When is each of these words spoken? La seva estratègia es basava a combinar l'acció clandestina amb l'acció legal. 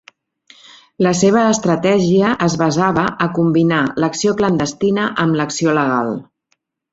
La 1.07 1.09
seva 1.17 1.43
estratègia 1.49 2.31
es 2.45 2.55
basava 2.61 3.03
a 3.27 3.27
combinar 3.35 3.83
l'acció 4.05 4.35
clandestina 4.41 5.05
amb 5.27 5.39
l'acció 5.43 5.77
legal. 5.81 6.11